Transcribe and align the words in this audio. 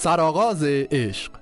سرآغاز 0.00 0.64
عشق. 0.64 1.32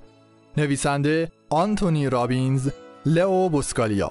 نویسنده 0.56 1.32
آنتونی 1.50 2.08
رابینز 2.08 2.70
لئو 3.06 3.48
بوسکالیا. 3.48 4.10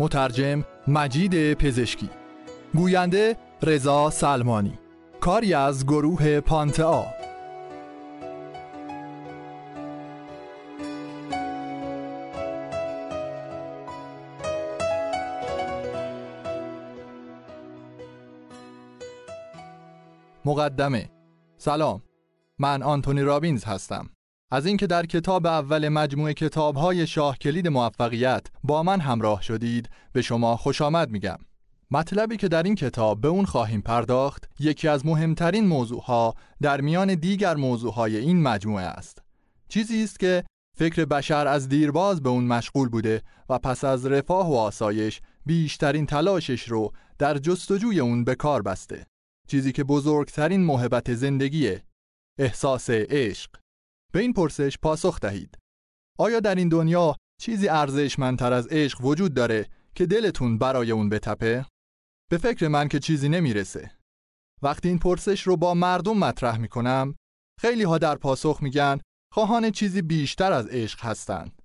مترجم 0.00 0.64
مجید 0.88 1.54
پزشکی. 1.54 2.10
گوینده 2.74 3.36
رضا 3.62 4.10
سلمانی. 4.10 4.78
کاری 5.20 5.54
از 5.54 5.86
گروه 5.86 6.40
پانتا. 6.40 7.06
مقدمه. 20.44 21.10
سلام. 21.58 22.02
من 22.60 22.82
آنتونی 22.82 23.22
رابینز 23.22 23.64
هستم. 23.64 24.10
از 24.50 24.66
اینکه 24.66 24.86
در 24.86 25.06
کتاب 25.06 25.46
اول 25.46 25.88
مجموعه 25.88 26.34
کتاب‌های 26.34 27.06
شاه 27.06 27.38
کلید 27.38 27.68
موفقیت 27.68 28.46
با 28.64 28.82
من 28.82 29.00
همراه 29.00 29.42
شدید 29.42 29.90
به 30.12 30.22
شما 30.22 30.56
خوش 30.56 30.82
آمد 30.82 31.10
میگم. 31.10 31.36
مطلبی 31.90 32.36
که 32.36 32.48
در 32.48 32.62
این 32.62 32.74
کتاب 32.74 33.20
به 33.20 33.28
اون 33.28 33.44
خواهیم 33.44 33.80
پرداخت 33.80 34.48
یکی 34.58 34.88
از 34.88 35.06
مهمترین 35.06 35.66
موضوعها 35.66 36.34
در 36.62 36.80
میان 36.80 37.14
دیگر 37.14 37.54
موضوعهای 37.54 38.16
این 38.16 38.42
مجموعه 38.42 38.84
است. 38.84 39.22
چیزی 39.68 40.04
است 40.04 40.20
که 40.20 40.44
فکر 40.78 41.04
بشر 41.04 41.46
از 41.46 41.68
دیرباز 41.68 42.22
به 42.22 42.28
اون 42.28 42.44
مشغول 42.44 42.88
بوده 42.88 43.22
و 43.48 43.58
پس 43.58 43.84
از 43.84 44.06
رفاه 44.06 44.50
و 44.50 44.54
آسایش 44.54 45.20
بیشترین 45.46 46.06
تلاشش 46.06 46.62
رو 46.68 46.92
در 47.18 47.38
جستجوی 47.38 48.00
اون 48.00 48.24
به 48.24 48.34
کار 48.34 48.62
بسته. 48.62 49.06
چیزی 49.48 49.72
که 49.72 49.84
بزرگترین 49.84 50.64
محبت 50.64 51.14
زندگیه 51.14 51.82
احساس 52.38 52.90
عشق. 52.90 53.50
به 54.12 54.20
این 54.20 54.32
پرسش 54.32 54.78
پاسخ 54.78 55.20
دهید. 55.20 55.58
آیا 56.18 56.40
در 56.40 56.54
این 56.54 56.68
دنیا 56.68 57.16
چیزی 57.40 57.68
ارزشمندتر 57.68 58.52
از 58.52 58.66
عشق 58.66 59.04
وجود 59.04 59.34
داره 59.34 59.68
که 59.94 60.06
دلتون 60.06 60.58
برای 60.58 60.90
اون 60.90 61.08
بتپه؟ 61.08 61.66
به 62.30 62.38
فکر 62.38 62.68
من 62.68 62.88
که 62.88 62.98
چیزی 62.98 63.28
نمی‌رسه. 63.28 63.90
وقتی 64.62 64.88
این 64.88 64.98
پرسش 64.98 65.42
رو 65.42 65.56
با 65.56 65.74
مردم 65.74 66.18
مطرح 66.18 66.56
می‌کنم 66.56 67.14
خیلی 67.60 67.82
ها 67.82 67.98
در 67.98 68.16
پاسخ 68.16 68.58
میگن 68.62 69.00
خواهان 69.34 69.70
چیزی 69.70 70.02
بیشتر 70.02 70.52
از 70.52 70.66
عشق 70.66 71.04
هستند. 71.04 71.62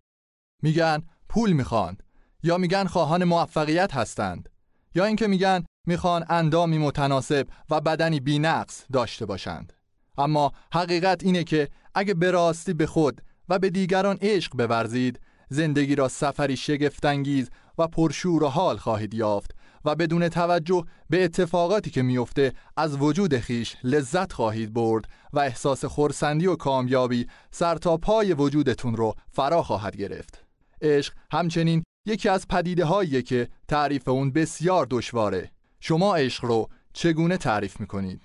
میگن 0.63 1.03
پول 1.30 1.52
می‌خوان 1.52 1.97
یا 2.43 2.58
میگن 2.58 2.86
خواهان 2.86 3.23
موفقیت 3.23 3.93
هستند 3.93 4.49
یا 4.95 5.05
اینکه 5.05 5.27
میگن 5.27 5.66
می‌خوان 5.88 6.25
اندامی 6.30 6.77
متناسب 6.77 7.47
و 7.69 7.81
بدنی 7.81 8.19
بینقص 8.19 8.86
داشته 8.93 9.25
باشند. 9.25 9.73
اما 10.17 10.52
حقیقت 10.73 11.23
اینه 11.23 11.44
که 11.44 11.69
اگه 11.95 12.13
به 12.13 12.31
راستی 12.31 12.73
به 12.73 12.85
خود 12.85 13.21
و 13.49 13.59
به 13.59 13.69
دیگران 13.69 14.17
عشق 14.21 14.52
بورزید 14.52 15.19
زندگی 15.49 15.95
را 15.95 16.08
سفری 16.08 16.58
شگفتانگیز 16.58 17.49
و 17.77 17.88
پرشور 17.88 18.43
و 18.43 18.47
حال 18.47 18.77
خواهید 18.77 19.13
یافت 19.13 19.52
و 19.86 19.95
بدون 19.95 20.30
توجه 20.30 20.83
به 21.09 21.23
اتفاقاتی 21.23 21.89
که 21.89 22.02
میفته 22.02 22.53
از 22.77 22.97
وجود 22.97 23.38
خیش 23.38 23.75
لذت 23.83 24.33
خواهید 24.33 24.73
برد 24.73 25.05
و 25.33 25.39
احساس 25.39 25.86
خورسندی 25.86 26.47
و 26.47 26.55
کامیابی 26.55 27.27
سر 27.52 27.75
تا 27.75 27.97
پای 27.97 28.33
وجودتون 28.33 28.95
رو 28.95 29.13
فرا 29.31 29.63
خواهد 29.63 29.97
گرفت 29.97 30.43
عشق 30.81 31.13
همچنین 31.31 31.83
یکی 32.08 32.30
از 32.30 32.47
پدیده 32.47 32.86
هاییه 32.86 33.21
که 33.21 33.49
تعریف 33.67 34.08
اون 34.08 34.31
بسیار 34.31 34.88
دشواره 34.89 35.52
شما 35.80 36.16
عشق 36.16 36.45
رو 36.45 36.67
چگونه 36.93 37.38
تعریف 37.38 37.80
می‌کنید؟ 37.80 38.25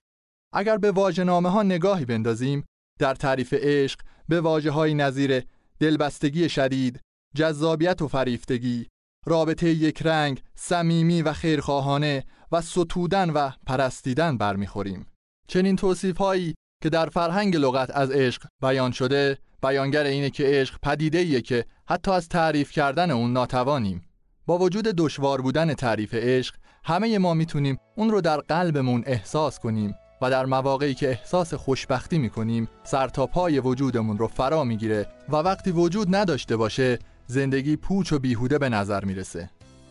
اگر 0.53 0.79
به 0.79 0.91
واژه‌نامه 0.91 1.49
ها 1.49 1.63
نگاهی 1.63 2.05
بندازیم 2.05 2.65
در 2.99 3.15
تعریف 3.15 3.55
عشق 3.55 4.01
به 4.29 4.41
واجه 4.41 4.71
های 4.71 4.95
نظیر 4.95 5.43
دلبستگی 5.81 6.49
شدید، 6.49 7.01
جذابیت 7.37 8.03
و 8.03 8.09
فریفتگی، 8.09 8.87
رابطه 9.27 9.69
یک 9.69 10.03
رنگ، 10.03 10.43
صمیمی 10.55 11.23
و 11.23 11.33
خیرخواهانه 11.33 12.25
و 12.53 12.61
ستودن 12.61 13.31
و 13.31 13.51
پرستیدن 13.67 14.37
برمیخوریم. 14.37 15.07
چنین 15.49 15.77
توصیف 15.77 16.17
هایی 16.17 16.55
که 16.83 16.91
در 16.91 17.07
فرهنگ 17.07 17.57
لغت 17.57 17.91
از 17.91 18.11
عشق 18.11 18.47
بیان 18.63 18.91
شده 18.91 19.39
بیانگر 19.63 20.05
اینه 20.05 20.31
که 20.31 20.45
عشق 20.47 20.79
پدیده 20.83 21.41
که 21.41 21.65
حتی 21.89 22.11
از 22.11 22.29
تعریف 22.29 22.71
کردن 22.71 23.11
اون 23.11 23.33
ناتوانیم 23.33 24.03
با 24.47 24.59
وجود 24.59 24.85
دشوار 24.85 25.41
بودن 25.41 25.75
تعریف 25.75 26.15
عشق 26.15 26.55
همه 26.85 27.19
ما 27.19 27.35
می‌تونیم 27.35 27.79
اون 27.97 28.11
رو 28.11 28.21
در 28.21 28.37
قلبمون 28.37 29.03
احساس 29.07 29.59
کنیم 29.59 29.95
و 30.23 30.31
در 30.31 30.47
مواقعی 30.47 30.95
که 30.95 31.09
احساس 31.09 31.55
خوشبختی 31.55 32.19
می‌کنیم 32.19 32.69
سر 32.83 33.09
تا 33.09 33.27
پای 33.27 33.61
وجودمون 33.61 34.19
رو 34.19 34.27
فرا 34.27 34.65
می‌گیره 34.65 35.07
و 35.29 35.37
وقتی 35.37 35.71
وجود 35.71 36.15
نداشته 36.15 36.57
باشه 36.57 36.99
زندگی 37.27 37.77
پوچ 37.77 38.13
و 38.13 38.19
بیهوده 38.19 38.59
به 38.59 38.69
نظر 38.69 39.05
می‌رسه. 39.05 39.51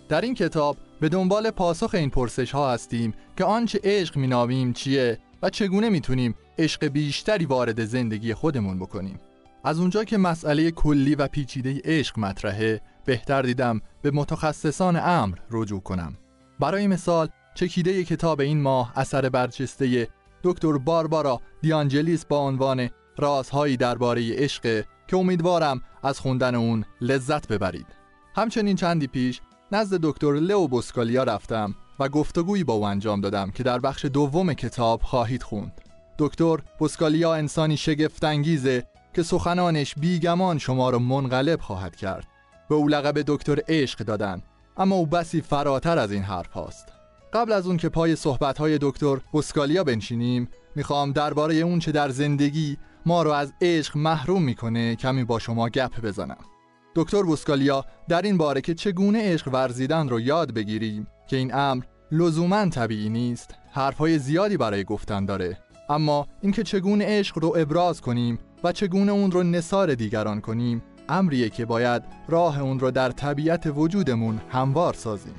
در 0.10 0.22
این 0.22 0.36
کتاب 0.36 0.78
به 1.00 1.10
دنبال 1.10 1.52
پاسخ 1.52 1.94
این 1.94 2.10
پرسش 2.10 2.52
ها 2.52 2.72
هستیم 2.72 3.14
که 3.38 3.46
آنچه 3.46 3.80
عشق 3.84 4.18
مینامیم 4.18 4.74
چیه 4.74 5.18
و 5.42 5.50
چگونه 5.50 5.90
می‌تونیم 5.90 6.36
عشق 6.58 6.86
بیشتری 6.86 7.46
وارد 7.46 7.86
زندگی 7.86 8.34
خودمون 8.34 8.80
بکنیم. 8.80 9.20
از 9.64 9.80
اونجا 9.80 10.04
که 10.04 10.18
مسئله 10.18 10.72
کلی 10.72 11.16
و 11.16 11.28
پیچیده 11.28 11.82
عشق 11.84 12.20
مطرحه 12.20 12.82
بهتر 13.06 13.42
دیدم 13.42 13.82
به 14.02 14.12
متخصصان 14.12 14.96
امر 14.96 15.38
رجوع 15.52 15.82
کنم. 15.82 16.18
برای 16.60 16.88
مثال 16.88 17.30
چکیده 17.56 18.04
کتاب 18.04 18.42
این 18.42 18.62
ماه 18.62 18.94
اثر 18.96 19.30
برجسته 19.30 20.08
دکتر 20.44 20.78
باربارا 20.78 21.42
دیانجلیس 21.62 22.26
با 22.26 22.40
عنوان 22.40 22.90
رازهایی 23.18 23.78
درباره 23.78 24.34
عشق 24.36 24.86
که 25.08 25.18
امیدوارم 25.18 25.82
از 26.04 26.20
خوندن 26.20 26.56
اون 26.56 26.86
لذت 27.02 27.48
ببرید. 27.48 27.88
همچنین 28.36 28.76
چندی 28.76 29.08
پیش 29.08 29.42
نزد 29.72 30.00
دکتر 30.02 30.34
لئو 30.34 30.68
بوسکالیا 30.68 31.24
رفتم 31.24 31.76
و 32.00 32.10
گفتگویی 32.10 32.64
با 32.64 32.74
او 32.74 32.84
انجام 32.84 33.22
دادم 33.22 33.52
که 33.52 33.64
در 33.64 33.80
بخش 33.80 34.06
دوم 34.06 34.54
کتاب 34.54 35.02
خواهید 35.02 35.44
خوند. 35.44 35.82
دکتر 36.20 36.58
بوسکالیا 36.80 37.34
انسانی 37.34 37.78
شگفتانگیزه 37.78 38.84
که 39.14 39.24
سخنانش 39.24 39.96
بیگمان 39.96 40.58
شما 40.58 40.90
را 40.90 41.00
منقلب 41.00 41.62
خواهد 41.62 41.96
کرد. 41.96 42.28
به 42.70 42.76
او 42.76 42.88
لقب 42.88 43.22
دکتر 43.28 43.60
عشق 43.68 44.00
دادن 44.00 44.42
اما 44.78 44.96
او 44.96 45.06
بسی 45.06 45.42
فراتر 45.42 45.98
از 45.98 46.12
این 46.12 46.24
حرف 46.24 46.52
هاست. 46.52 46.99
قبل 47.34 47.52
از 47.52 47.68
اون 47.68 47.78
که 47.78 47.90
پای 47.90 48.16
صحبت 48.16 48.62
دکتر 48.62 49.18
بوسکالیا 49.32 49.84
بنشینیم 49.84 50.50
می‌خوام 50.76 51.12
درباره 51.12 51.56
اون 51.56 51.80
چه 51.80 51.92
در 51.92 52.10
زندگی 52.10 52.78
ما 53.06 53.24
رو 53.24 53.32
از 53.32 53.54
عشق 53.62 53.98
محروم 53.98 54.44
می‌کنه 54.44 54.96
کمی 54.96 55.24
با 55.24 55.40
شما 55.40 55.70
گپ 55.70 56.02
بزنم. 56.02 56.38
دکتر 56.96 57.24
بوسکالیا 57.24 57.86
در 58.08 58.22
این 58.22 58.38
باره 58.38 58.62
که 58.62 58.74
چگونه 58.74 59.34
عشق 59.34 59.48
ورزیدن 59.54 60.10
رو 60.10 60.20
یاد 60.20 60.54
بگیریم 60.54 61.08
که 61.28 61.38
این 61.38 61.54
امر 61.54 61.84
لزوما 62.12 62.70
طبیعی 62.70 63.10
نیست 63.10 63.56
حرفهای 63.72 64.20
زیادی 64.20 64.58
برای 64.58 64.84
گفتن 64.84 65.26
داره. 65.26 65.58
اما 65.90 66.28
اینکه 66.42 66.64
چگونه 66.64 67.06
عشق 67.08 67.40
رو 67.40 67.56
ابراز 67.58 68.02
کنیم 68.02 68.40
و 68.64 68.72
چگونه 68.72 69.12
اون 69.12 69.32
رو 69.32 69.44
نصار 69.44 69.96
دیگران 69.96 70.42
کنیم 70.42 70.84
امریه 71.10 71.50
که 71.50 71.66
باید 71.66 72.04
راه 72.28 72.62
اون 72.62 72.80
رو 72.80 72.92
در 72.92 73.12
طبیعت 73.12 73.72
وجودمون 73.76 74.42
هموار 74.50 74.94
سازیم. 74.94 75.36